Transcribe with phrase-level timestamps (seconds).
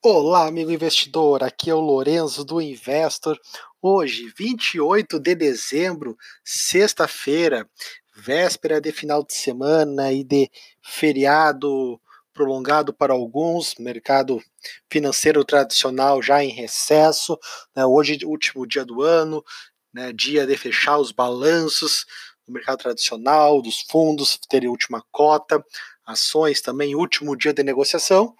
[0.00, 1.42] Olá, amigo investidor.
[1.42, 3.36] Aqui é o Lorenzo do Investor.
[3.82, 7.68] Hoje, 28 de dezembro, sexta-feira,
[8.14, 10.48] véspera de final de semana e de
[10.80, 12.00] feriado
[12.32, 14.40] prolongado para alguns, mercado
[14.88, 17.36] financeiro tradicional já em recesso.
[17.74, 17.84] Né?
[17.84, 19.44] Hoje, último dia do ano,
[19.92, 20.12] né?
[20.12, 22.06] dia de fechar os balanços
[22.46, 25.60] do mercado tradicional, dos fundos, ter última cota,
[26.06, 28.36] ações também, último dia de negociação.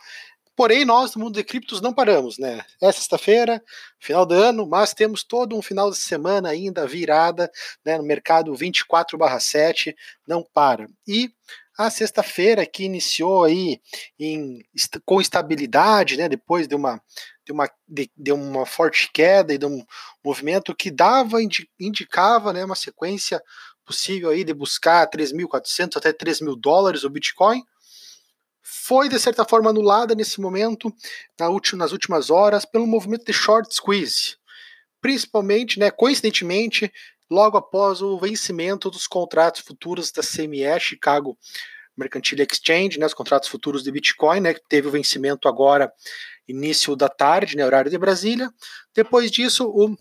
[0.58, 2.64] Porém, nós no mundo de criptos não paramos, né?
[2.82, 3.62] É sexta-feira,
[4.00, 7.48] final do ano, mas temos todo um final de semana ainda virada
[7.84, 9.94] né, no mercado 24/7,
[10.26, 10.88] não para.
[11.06, 11.30] E
[11.78, 13.80] a sexta-feira que iniciou aí
[14.18, 14.58] em,
[15.06, 17.00] com estabilidade, né, depois de uma,
[17.46, 19.86] de, uma, de, de uma forte queda e de um
[20.24, 21.38] movimento que dava,
[21.78, 23.40] indicava né, uma sequência
[23.86, 27.62] possível aí de buscar 3.400 até 3 mil dólares o Bitcoin,
[28.70, 30.92] foi de certa forma anulada nesse momento,
[31.40, 34.36] na última, nas últimas horas, pelo movimento de short squeeze,
[35.00, 36.92] principalmente, né, coincidentemente,
[37.30, 41.38] logo após o vencimento dos contratos futuros da CME, Chicago
[41.96, 45.90] Mercantile Exchange, né, os contratos futuros de Bitcoin, né, que teve o vencimento agora
[46.46, 48.52] início da tarde, né, horário de Brasília.
[48.94, 49.96] Depois disso, o,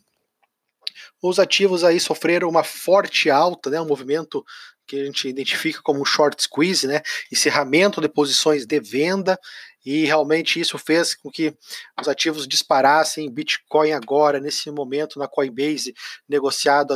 [1.22, 4.44] os ativos aí sofreram uma forte alta, né, um movimento
[4.88, 9.38] que a gente identifica como short squeeze, né, encerramento de posições de venda,
[9.86, 11.56] e realmente isso fez com que
[12.00, 13.32] os ativos disparassem.
[13.32, 15.94] Bitcoin agora, nesse momento, na Coinbase,
[16.28, 16.96] negociado a,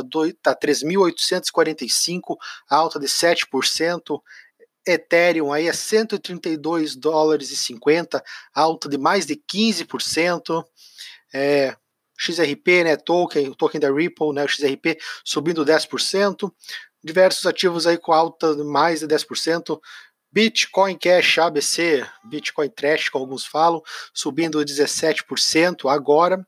[0.50, 2.36] a 3.845,
[2.68, 4.20] alta de 7%.
[4.84, 10.62] Ethereum aí a 132 dólares e 50, alta de mais de 15%.
[11.32, 11.74] É,
[12.18, 16.52] XRP, né, token, token da Ripple, né, XRP subindo 10%
[17.02, 19.80] diversos ativos aí com alta de mais de 10%.
[20.32, 23.82] Bitcoin Cash ABC, Bitcoin Trash, como alguns falam,
[24.14, 26.38] subindo 17% agora.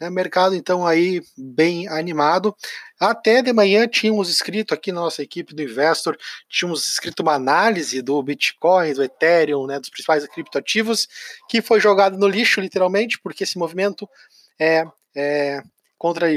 [0.00, 2.54] Né, mercado então aí bem animado.
[3.00, 6.16] Até de manhã tínhamos escrito aqui na nossa equipe do Investor,
[6.48, 11.08] tínhamos escrito uma análise do Bitcoin, do Ethereum, né, dos principais criptoativos,
[11.48, 14.08] que foi jogado no lixo literalmente, porque esse movimento
[14.60, 14.84] é,
[15.16, 15.60] é
[15.98, 16.28] contra,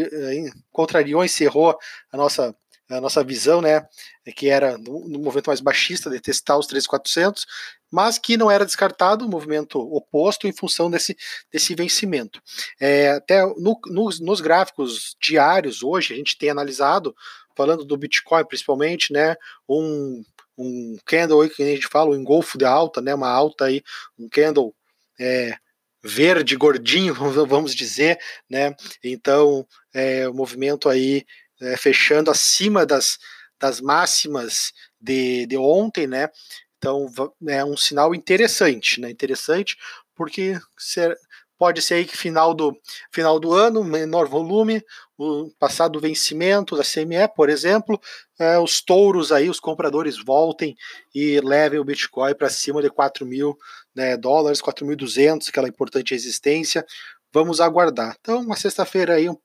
[0.72, 1.78] contrariou, encerrou
[2.12, 2.56] a nossa
[2.90, 3.86] a nossa visão, né,
[4.26, 7.46] é que era no, movimento mais baixista de testar os 3.400,
[7.92, 11.16] mas que não era descartado o movimento oposto em função desse,
[11.52, 12.42] desse vencimento.
[12.80, 17.16] É, até no, nos, nos gráficos diários hoje, a gente tem analisado,
[17.56, 19.36] falando do Bitcoin principalmente, né,
[19.68, 20.24] um,
[20.58, 23.84] um candle que a gente fala, um engolfo de alta, né, uma alta aí,
[24.18, 24.74] um candle
[25.20, 25.58] é,
[26.04, 27.14] verde, gordinho,
[27.46, 28.18] vamos dizer,
[28.50, 31.26] né, então é, o movimento aí
[31.62, 33.18] é, fechando acima das,
[33.60, 36.30] das máximas de, de ontem, né?
[36.78, 37.08] Então
[37.48, 39.10] é um sinal interessante, né?
[39.10, 39.76] Interessante
[40.16, 41.16] porque ser,
[41.58, 42.76] pode ser aí que final do
[43.12, 44.84] final do ano, menor volume,
[45.18, 48.00] o passado vencimento da CME, por exemplo,
[48.40, 50.76] é, os touros aí, os compradores voltem
[51.14, 53.58] e levem o Bitcoin para cima de 4 mil
[53.96, 56.86] né, dólares, 4.200, aquela importante resistência.
[57.34, 58.16] Vamos aguardar.
[58.20, 59.38] Então, uma sexta-feira aí um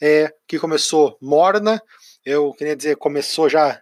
[0.00, 1.82] é, que começou morna.
[2.24, 3.80] Eu queria dizer, começou já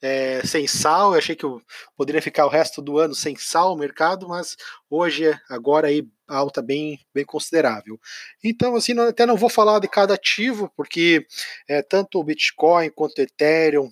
[0.00, 1.12] é, sem sal.
[1.12, 1.60] Eu achei que eu
[1.96, 4.56] poderia ficar o resto do ano sem sal o mercado, mas
[4.88, 7.98] hoje, agora aí, alta bem, bem considerável.
[8.42, 11.26] Então, assim, não, até não vou falar de cada ativo, porque
[11.68, 13.88] é, tanto o Bitcoin quanto o Ethereum,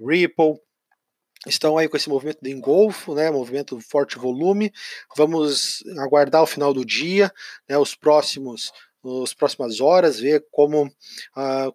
[0.00, 0.58] Ripple,
[1.46, 4.72] estão aí com esse movimento de engolfo, né, movimento forte volume.
[5.16, 7.32] Vamos aguardar o final do dia,
[7.68, 8.72] né, os próximos
[9.04, 10.90] nas próximas horas, ver como
[11.36, 11.70] ah,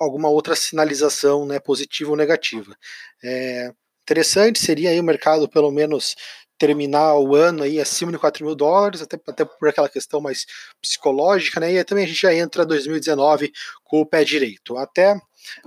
[0.00, 2.76] alguma outra sinalização né, positiva ou negativa.
[3.22, 6.16] É, interessante seria aí o mercado pelo menos
[6.58, 10.44] terminar o ano aí acima de 4 mil dólares, até, até por aquela questão mais
[10.82, 11.72] psicológica, né?
[11.72, 13.50] E também a gente já entra 2019
[13.82, 14.76] com o pé direito.
[14.76, 15.18] Até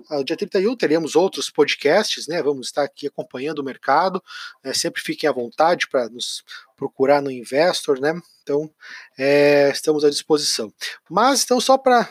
[0.10, 2.42] o dia 31 teremos outros podcasts, né?
[2.42, 4.22] Vamos estar aqui acompanhando o mercado.
[4.64, 4.74] Né?
[4.74, 6.44] Sempre fiquem à vontade para nos
[6.76, 8.14] procurar no Investor, né?
[8.42, 8.70] Então,
[9.18, 10.74] é, estamos à disposição.
[11.10, 12.10] Mas, então, só para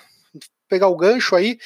[0.73, 1.59] pegar o gancho aí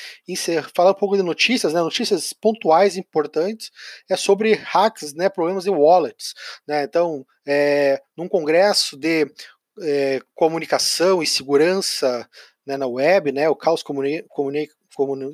[0.75, 3.71] falar um pouco de notícias, né, notícias pontuais importantes,
[4.11, 6.35] é sobre hacks, né, problemas de wallets.
[6.67, 9.33] Né, então, é, num congresso de
[9.81, 12.29] é, comunicação e segurança
[12.67, 14.69] né, na web, né, o Chaos Communi Communi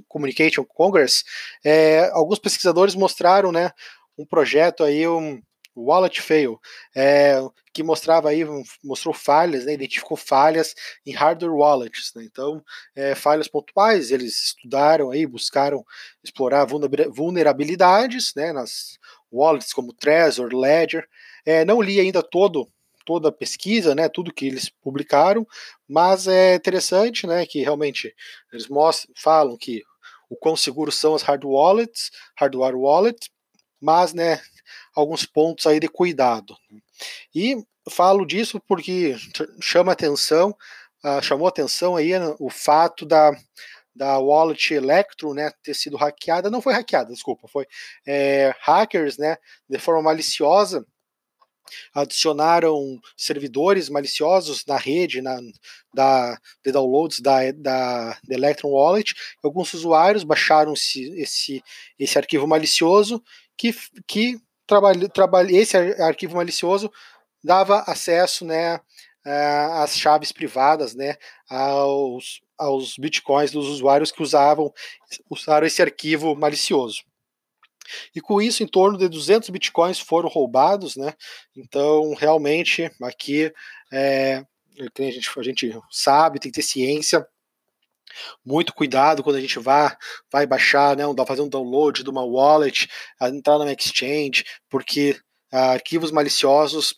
[0.09, 1.25] Communication Congress,
[1.65, 3.71] é, alguns pesquisadores mostraram né,
[4.19, 5.41] um projeto aí, um,
[5.75, 6.61] Wallet Fail,
[6.95, 7.37] é,
[7.73, 8.45] que mostrava aí,
[8.85, 10.75] mostrou falhas, né, identificou falhas
[11.07, 12.13] em hardware wallets.
[12.15, 12.63] Né, então,
[12.95, 15.85] é, falhas pontuais, eles estudaram aí, buscaram
[16.23, 18.99] explorar vulnerabilidades né, nas
[19.33, 21.09] wallets como Trezor, Ledger.
[21.45, 22.69] É, não li ainda todo
[23.05, 25.47] toda a pesquisa, né, tudo que eles publicaram,
[25.89, 28.15] mas é interessante, né, que realmente
[28.53, 29.83] eles mostram, falam que
[30.29, 33.29] o quão seguros são as hard wallets, hardware wallets,
[33.81, 34.41] mas, né,
[34.95, 36.57] alguns pontos aí de cuidado.
[37.35, 37.57] E
[37.91, 39.17] falo disso porque
[39.61, 40.57] chama atenção,
[41.05, 43.33] uh, chamou atenção aí né, o fato da,
[43.95, 47.67] da wallet Electro, né, ter sido hackeada, não foi hackeada, desculpa, foi
[48.07, 49.37] é, hackers, né,
[49.69, 50.87] de forma maliciosa,
[51.95, 55.39] adicionaram servidores maliciosos na rede na,
[55.93, 59.15] da, de downloads da, da, da Electron Wallet.
[59.43, 61.63] Alguns usuários baixaram esse, esse,
[61.99, 63.23] esse arquivo malicioso
[63.57, 63.75] que,
[64.07, 66.91] que trabalha, trabalha, esse arquivo malicioso
[67.43, 68.81] dava acesso né,
[69.25, 71.17] às chaves privadas né,
[71.49, 74.73] aos, aos bitcoins dos usuários que usavam
[75.29, 77.03] usaram esse arquivo malicioso.
[78.15, 81.15] E com isso, em torno de 200 bitcoins foram roubados, né?
[81.57, 83.53] Então, realmente, aqui
[83.93, 84.45] é,
[84.79, 87.27] a, gente, a gente sabe, tem que ter ciência
[88.45, 89.97] muito cuidado quando a gente vai,
[90.31, 92.89] vai baixar, né, fazer um download de uma wallet,
[93.21, 95.19] entrar na exchange, porque
[95.51, 96.95] ah, arquivos maliciosos,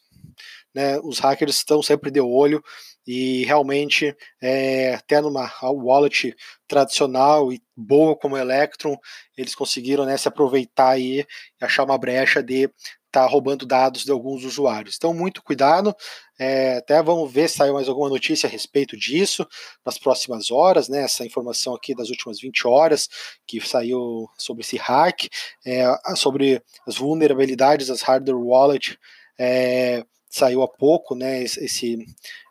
[0.74, 2.62] né, os hackers estão sempre de olho
[3.06, 6.34] e realmente é, até numa wallet
[6.66, 8.96] tradicional e boa como Electron,
[9.36, 11.26] eles conseguiram né, se aproveitar e
[11.60, 12.70] achar uma brecha de
[13.14, 14.96] tá roubando dados de alguns usuários.
[14.96, 15.94] Então, muito cuidado.
[16.36, 19.46] É, até vamos ver se saiu mais alguma notícia a respeito disso
[19.86, 21.04] nas próximas horas, né?
[21.04, 23.08] Essa informação aqui das últimas 20 horas
[23.46, 25.28] que saiu sobre esse hack,
[25.64, 25.84] é,
[26.16, 28.98] sobre as vulnerabilidades das hardware wallet,
[29.38, 30.04] é,
[30.34, 31.42] saiu há pouco, né?
[31.42, 32.04] Esse,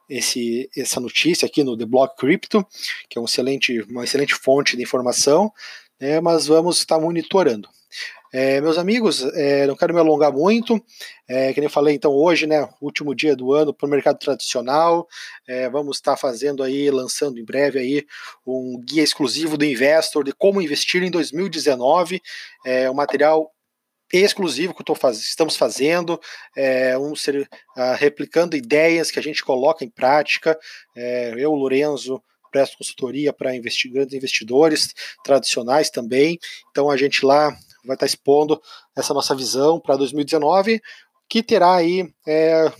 [0.09, 2.65] esse, essa notícia aqui no The Block Crypto,
[3.09, 5.51] que é um excelente, uma excelente fonte de informação,
[5.99, 6.21] né?
[6.21, 7.67] Mas vamos estar monitorando.
[8.35, 10.83] É, meus amigos, é, não quero me alongar muito,
[11.27, 15.07] é, nem eu falei, então hoje, né, último dia do ano para o mercado tradicional,
[15.47, 18.03] é, vamos estar fazendo aí, lançando em breve aí
[18.43, 22.19] um guia exclusivo do Investor de como investir em 2019,
[22.65, 23.52] é, um material
[24.19, 26.19] exclusivo que faz, estamos fazendo,
[26.55, 30.57] é, um ser, uh, replicando ideias que a gente coloca em prática,
[30.95, 32.21] é, eu, Lorenzo,
[32.51, 34.93] presto consultoria para investi grandes investidores
[35.23, 36.37] tradicionais também.
[36.69, 37.49] Então a gente lá
[37.83, 38.61] vai estar expondo
[38.95, 40.79] essa nossa visão para 2019,
[41.27, 42.71] que terá aí é,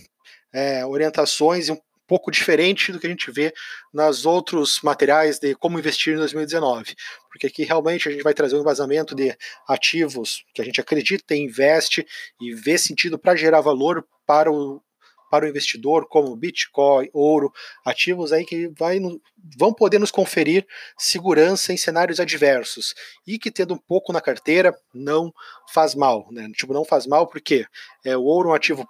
[0.52, 3.52] é, orientações um pouco diferente do que a gente vê
[3.92, 6.94] nos outros materiais de como investir em 2019,
[7.30, 9.36] porque aqui realmente a gente vai trazer um embasamento de
[9.68, 12.06] ativos que a gente acredita e investe
[12.40, 14.80] e vê sentido para gerar valor para o
[15.34, 17.52] para o investidor, como Bitcoin, ouro,
[17.84, 19.00] ativos aí que vai,
[19.58, 20.64] vão poder nos conferir
[20.96, 22.94] segurança em cenários adversos
[23.26, 25.34] e que tendo um pouco na carteira não
[25.72, 26.48] faz mal, né?
[26.54, 27.66] Tipo, não faz mal porque
[28.04, 28.88] é, o ouro é um ativo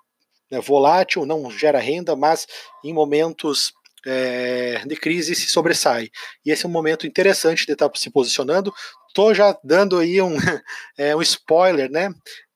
[0.54, 2.46] né, volátil, não gera renda, mas
[2.84, 3.72] em momentos
[4.06, 6.10] é, de crise se sobressai.
[6.44, 8.72] E esse é um momento interessante de estar se posicionando.
[9.08, 10.36] Estou já dando aí um,
[10.96, 12.12] é, um spoiler, né?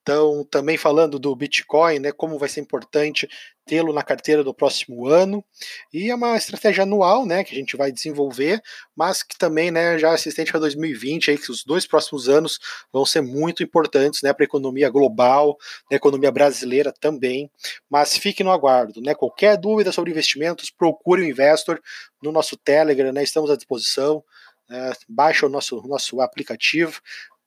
[0.08, 3.28] Então, também falando do Bitcoin, né, como vai ser importante
[3.66, 5.44] tê-lo na carteira do próximo ano.
[5.93, 8.62] E é uma estratégia anual, né, que a gente vai desenvolver,
[8.96, 12.58] mas que também, né, já assistente para 2020, aí que os dois próximos anos
[12.90, 15.58] vão ser muito importantes, né, para a economia global,
[15.93, 17.50] a economia brasileira também.
[17.90, 19.14] Mas fique no aguardo, né?
[19.14, 21.78] Qualquer dúvida sobre investimentos, procure o investor
[22.22, 23.22] no nosso Telegram, né?
[23.22, 24.24] Estamos à disposição.
[24.70, 26.98] É, baixa o nosso, nosso aplicativo.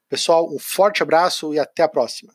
[0.07, 2.31] Pessoal, um forte abraço e até a próxima.